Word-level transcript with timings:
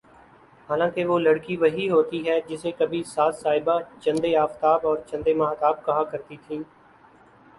حالانکہ 0.69 1.03
وہ 1.05 1.17
لڑکی 1.19 1.57
وہی 1.57 1.89
ہوتی 1.89 2.21
ہے 2.27 2.39
جسے 2.47 2.71
کبھی 2.79 3.03
ساس 3.07 3.41
صاحبہ 3.41 3.77
چندے 4.01 4.35
آفتاب 4.37 4.87
اور 4.87 4.97
چندے 5.07 5.33
ماہتاب 5.33 5.85
کہا 5.85 6.03
کرتی 6.11 6.37
تھیں 6.37 6.59